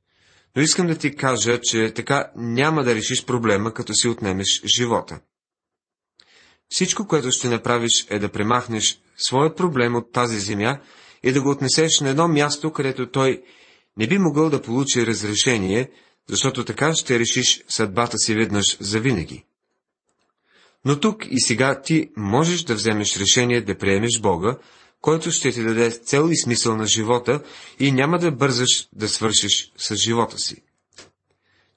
но 0.56 0.62
искам 0.62 0.86
да 0.86 0.98
ти 0.98 1.16
кажа, 1.16 1.60
че 1.62 1.92
така 1.94 2.30
няма 2.36 2.84
да 2.84 2.94
решиш 2.94 3.24
проблема, 3.24 3.74
като 3.74 3.94
си 3.94 4.08
отнемеш 4.08 4.62
живота. 4.76 5.20
Всичко, 6.68 7.06
което 7.06 7.30
ще 7.30 7.48
направиш, 7.48 8.06
е 8.10 8.18
да 8.18 8.32
премахнеш 8.32 9.00
своят 9.16 9.56
проблем 9.56 9.94
от 9.94 10.12
тази 10.12 10.40
земя 10.40 10.80
и 11.22 11.32
да 11.32 11.42
го 11.42 11.50
отнесеш 11.50 12.00
на 12.00 12.08
едно 12.08 12.28
място, 12.28 12.72
където 12.72 13.10
той 13.10 13.42
не 13.96 14.06
би 14.06 14.18
могъл 14.18 14.50
да 14.50 14.62
получи 14.62 15.06
разрешение, 15.06 15.90
защото 16.28 16.64
така 16.64 16.94
ще 16.94 17.18
решиш 17.18 17.64
съдбата 17.68 18.18
си 18.18 18.34
веднъж 18.34 18.76
завинаги. 18.80 19.44
Но 20.84 21.00
тук 21.00 21.26
и 21.30 21.40
сега 21.40 21.82
ти 21.82 22.10
можеш 22.16 22.62
да 22.62 22.74
вземеш 22.74 23.16
решение 23.16 23.60
да 23.60 23.78
приемеш 23.78 24.20
Бога, 24.20 24.56
който 25.00 25.30
ще 25.30 25.52
ти 25.52 25.62
даде 25.62 25.90
цел 25.90 26.28
и 26.30 26.36
смисъл 26.36 26.76
на 26.76 26.86
живота 26.86 27.42
и 27.78 27.92
няма 27.92 28.18
да 28.18 28.32
бързаш 28.32 28.88
да 28.92 29.08
свършиш 29.08 29.72
с 29.76 29.96
живота 29.96 30.38
си. 30.38 30.62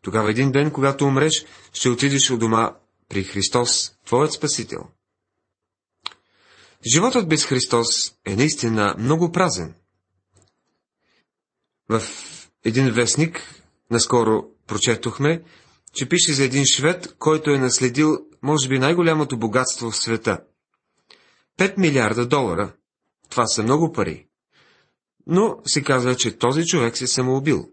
Тогава 0.02 0.32
един 0.32 0.52
ден, 0.52 0.72
когато 0.72 1.06
умреш, 1.06 1.46
ще 1.74 1.90
отидеш 1.90 2.32
у 2.32 2.38
дома 2.38 2.72
при 3.10 3.24
Христос, 3.24 3.92
Твоят 4.06 4.34
Спасител. 4.34 4.82
Животът 6.94 7.30
без 7.30 7.46
Христос 7.46 8.12
е 8.26 8.36
наистина 8.36 8.96
много 8.98 9.32
празен. 9.32 9.74
В 11.90 12.02
един 12.66 12.92
вестник 12.92 13.64
наскоро 13.92 14.44
прочетохме, 14.68 15.44
че 15.94 16.10
пише 16.10 16.34
за 16.34 16.44
един 16.44 16.66
швед, 16.66 17.16
който 17.20 17.52
е 17.52 17.58
наследил, 17.58 18.18
може 18.42 18.70
би, 18.70 18.80
най-голямото 18.80 19.38
богатство 19.38 19.92
в 19.92 19.98
света. 19.98 20.40
5 21.60 21.78
милиарда 21.78 22.28
долара. 22.28 22.74
Това 23.30 23.48
са 23.48 23.64
много 23.64 23.92
пари. 23.92 24.28
Но 25.28 25.58
се 25.66 25.84
казва, 25.84 26.16
че 26.16 26.38
този 26.38 26.66
човек 26.66 26.98
се 26.98 27.08
самоубил. 27.08 27.70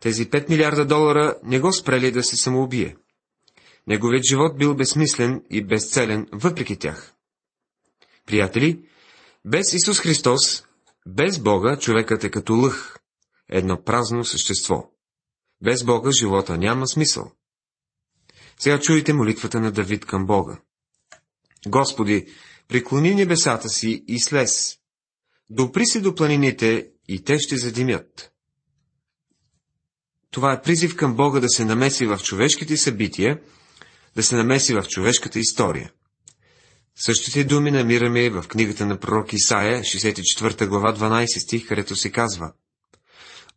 Тези 0.00 0.30
5 0.30 0.48
милиарда 0.48 0.84
долара 0.84 1.34
не 1.42 1.60
го 1.60 1.72
спрели 1.72 2.10
да 2.10 2.22
се 2.22 2.36
самоубие. 2.36 2.96
Неговият 3.86 4.24
живот 4.24 4.58
бил 4.58 4.74
безсмислен 4.74 5.42
и 5.50 5.64
безцелен, 5.64 6.26
въпреки 6.32 6.76
тях. 6.76 7.13
Приятели, 8.26 8.88
без 9.44 9.72
Исус 9.72 10.00
Христос, 10.00 10.64
без 11.06 11.38
Бога, 11.38 11.78
човекът 11.78 12.24
е 12.24 12.30
като 12.30 12.54
лъх, 12.54 12.98
едно 13.48 13.82
празно 13.84 14.24
същество. 14.24 14.90
Без 15.62 15.84
Бога 15.84 16.10
живота 16.20 16.58
няма 16.58 16.88
смисъл. 16.88 17.32
Сега 18.58 18.80
чуйте 18.80 19.12
молитвата 19.12 19.60
на 19.60 19.72
Давид 19.72 20.04
към 20.04 20.26
Бога. 20.26 20.60
Господи, 21.66 22.26
преклони 22.68 23.14
небесата 23.14 23.68
си 23.68 24.04
и 24.08 24.20
слез. 24.20 24.78
Допри 25.50 25.86
се 25.86 26.00
до 26.00 26.14
планините 26.14 26.90
и 27.08 27.24
те 27.24 27.38
ще 27.38 27.56
задимят. 27.56 28.32
Това 30.30 30.52
е 30.52 30.62
призив 30.62 30.96
към 30.96 31.16
Бога 31.16 31.40
да 31.40 31.48
се 31.48 31.64
намеси 31.64 32.06
в 32.06 32.18
човешките 32.18 32.76
събития, 32.76 33.40
да 34.16 34.22
се 34.22 34.36
намеси 34.36 34.74
в 34.74 34.82
човешката 34.82 35.38
история. 35.38 35.92
Същите 36.96 37.44
думи 37.44 37.70
намираме 37.70 38.30
в 38.30 38.44
книгата 38.48 38.86
на 38.86 38.98
пророк 38.98 39.32
Исаия, 39.32 39.80
64 39.80 40.68
глава, 40.68 40.96
12 40.96 41.38
стих, 41.38 41.68
където 41.68 41.96
се 41.96 42.10
казва 42.10 42.52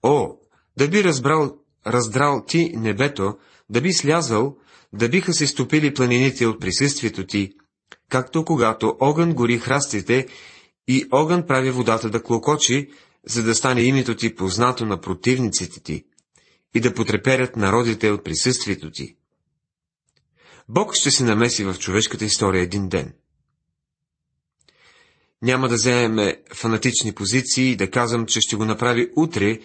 О, 0.04 0.30
да 0.78 0.88
би 0.88 1.04
разбрал, 1.04 1.58
раздрал 1.88 2.43
ти 2.47 2.71
небето, 2.76 3.38
да 3.69 3.82
би 3.82 3.93
слязал, 3.93 4.58
да 4.93 5.10
биха 5.10 5.34
се 5.34 5.47
стопили 5.47 5.93
планините 5.93 6.45
от 6.45 6.62
присъствието 6.62 7.26
ти, 7.26 7.54
както 8.10 8.45
когато 8.45 8.97
огън 9.00 9.34
гори 9.34 9.60
храстите 9.60 10.28
и 10.88 11.06
огън 11.12 11.45
прави 11.47 11.71
водата 11.71 12.10
да 12.10 12.23
клокочи, 12.23 12.89
за 13.26 13.43
да 13.43 13.56
стане 13.56 13.82
името 13.82 14.15
ти 14.15 14.36
познато 14.36 14.86
на 14.86 15.02
противниците 15.02 15.80
ти 15.80 16.06
и 16.76 16.80
да 16.80 16.93
потреперят 16.93 17.56
народите 17.56 18.12
от 18.12 18.23
присъствието 18.23 18.91
ти. 18.91 19.15
Бог 20.69 20.95
ще 20.95 21.12
се 21.12 21.23
намеси 21.23 21.63
в 21.63 21.76
човешката 21.80 22.26
история 22.26 22.62
един 22.62 22.89
ден. 22.89 23.13
Няма 25.41 25.69
да 25.69 25.76
вземеме 25.76 26.41
фанатични 26.54 27.13
позиции 27.13 27.71
и 27.71 27.76
да 27.76 27.91
казвам, 27.91 28.26
че 28.26 28.41
ще 28.41 28.56
го 28.56 28.65
направи 28.65 29.10
утре 29.15 29.60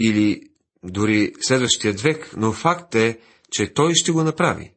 или 0.00 0.42
дори 0.82 1.32
следващия 1.40 1.92
век, 1.92 2.30
но 2.36 2.52
факт 2.52 2.94
е, 2.94 3.18
че 3.50 3.74
той 3.74 3.94
ще 3.94 4.12
го 4.12 4.22
направи. 4.22 4.72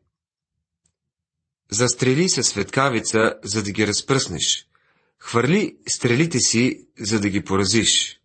Застрели 1.72 2.30
се 2.30 2.44
светкавица, 2.44 3.34
за 3.44 3.64
да 3.64 3.72
ги 3.72 3.88
разпръснеш. 3.88 4.68
Хвърли 5.20 5.78
стрелите 5.88 6.40
си, 6.40 6.88
за 7.00 7.20
да 7.20 7.30
ги 7.30 7.44
поразиш. 7.44 8.20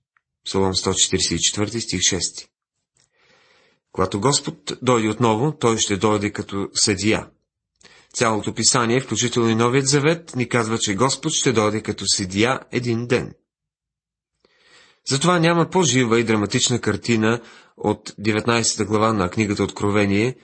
Псалом 0.45 0.75
144, 0.75 1.79
стих 1.79 2.01
6. 2.01 2.49
Когато 3.93 4.21
Господ 4.21 4.73
дойде 4.83 5.09
отново, 5.09 5.57
той 5.59 5.79
ще 5.79 5.97
дойде 5.97 6.33
като 6.33 6.69
съдия. 6.75 7.31
Цялото 8.15 8.55
писание, 8.55 9.01
включително 9.01 9.49
и 9.49 9.55
Новият 9.55 9.87
завет, 9.87 10.37
ни 10.37 10.49
казва, 10.49 10.79
че 10.79 10.95
Господ 10.95 11.33
ще 11.33 11.53
дойде 11.53 11.83
като 11.83 12.05
съдия 12.07 12.61
един 12.73 13.07
ден. 13.07 13.35
Затова 15.09 15.39
няма 15.39 15.71
по-жива 15.71 16.21
и 16.21 16.25
драматична 16.25 16.81
картина 16.81 17.41
от 17.77 18.11
19 18.11 18.85
глава 18.85 19.13
на 19.13 19.31
книгата 19.31 19.63
Откровение, 19.63 20.37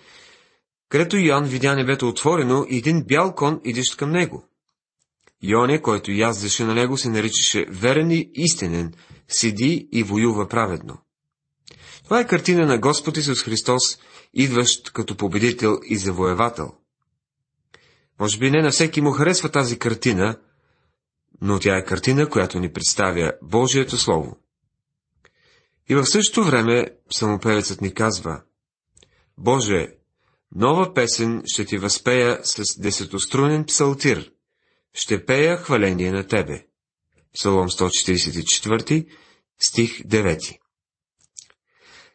където 0.88 1.16
Йоанн 1.16 1.44
видя 1.44 1.74
небето 1.74 2.08
отворено 2.08 2.66
и 2.68 2.78
един 2.78 3.04
бял 3.04 3.34
кон 3.34 3.60
идещ 3.64 3.96
към 3.96 4.10
него. 4.10 4.44
Йоне, 5.42 5.82
който 5.82 6.12
яздеше 6.12 6.64
на 6.64 6.74
него, 6.74 6.96
се 6.96 7.08
наричаше 7.08 7.66
верен 7.68 8.10
и 8.10 8.30
истинен, 8.34 8.92
седи 9.28 9.88
и 9.92 10.02
воюва 10.02 10.48
праведно. 10.48 10.98
Това 12.04 12.20
е 12.20 12.26
картина 12.26 12.66
на 12.66 12.78
Господ 12.78 13.16
Исус 13.16 13.42
Христос, 13.42 13.82
идващ 14.34 14.92
като 14.92 15.16
победител 15.16 15.78
и 15.84 15.96
завоевател. 15.96 16.72
Може 18.20 18.38
би 18.38 18.50
не 18.50 18.62
на 18.62 18.70
всеки 18.70 19.00
му 19.00 19.10
харесва 19.10 19.48
тази 19.48 19.78
картина, 19.78 20.38
но 21.40 21.58
тя 21.58 21.76
е 21.76 21.84
картина, 21.84 22.28
която 22.28 22.58
ни 22.58 22.72
представя 22.72 23.32
Божието 23.42 23.98
Слово. 23.98 24.36
И 25.88 25.94
в 25.94 26.06
същото 26.06 26.44
време 26.44 26.86
самопевецът 27.10 27.80
ни 27.80 27.94
казва, 27.94 28.42
Боже, 29.38 29.88
нова 30.54 30.94
песен 30.94 31.42
ще 31.46 31.64
ти 31.64 31.78
възпея 31.78 32.40
с 32.42 32.80
десетострунен 32.80 33.64
псалтир, 33.64 34.30
ще 34.92 35.26
пея 35.26 35.56
хваление 35.56 36.12
на 36.12 36.26
Тебе. 36.26 36.66
Псалом 37.34 37.68
144, 37.68 39.06
стих 39.58 40.02
9. 40.02 40.58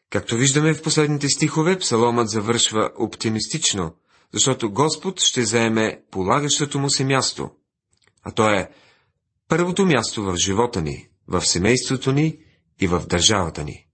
Както 0.09 0.35
виждаме 0.35 0.73
в 0.73 0.81
последните 0.81 1.29
стихове, 1.29 1.79
псаломът 1.79 2.29
завършва 2.29 2.91
оптимистично, 2.99 3.95
защото 4.33 4.71
Господ 4.71 5.21
ще 5.21 5.45
заеме 5.45 6.01
полагащото 6.11 6.79
му 6.79 6.89
се 6.89 7.05
място, 7.05 7.49
а 8.23 8.31
то 8.31 8.49
е 8.49 8.69
първото 9.47 9.85
място 9.85 10.23
в 10.23 10.35
живота 10.37 10.81
ни, 10.81 11.07
в 11.27 11.45
семейството 11.45 12.11
ни 12.11 12.37
и 12.81 12.87
в 12.87 13.03
държавата 13.07 13.63
ни. 13.63 13.85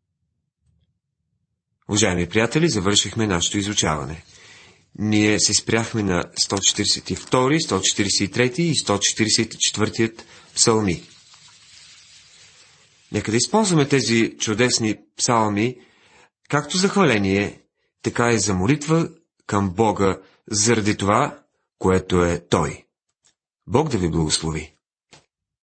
Уважаеми 1.90 2.30
приятели, 2.30 2.70
завършихме 2.70 3.28
нашето 3.28 3.58
изучаване. 3.58 4.24
Ние 5.00 5.40
се 5.40 5.54
спряхме 5.54 6.04
на 6.04 6.24
142, 6.24 7.60
143 7.60 8.60
и 8.60 8.74
144 8.74 10.22
псалми. 10.56 11.04
Нека 13.12 13.32
да 13.32 13.38
използваме 13.38 13.88
тези 13.88 14.36
чудесни 14.40 14.96
псалми, 15.18 15.76
както 16.50 16.78
за 16.78 16.90
хваление, 16.90 17.62
така 18.02 18.32
и 18.32 18.40
за 18.40 18.54
молитва 18.54 19.10
към 19.48 19.70
Бога 19.70 20.20
заради 20.48 20.98
това, 20.98 21.44
което 21.80 22.24
е 22.24 22.48
Той. 22.48 22.86
Бог 23.68 23.90
да 23.90 23.98
ви 23.98 24.10
благослови! 24.10 24.75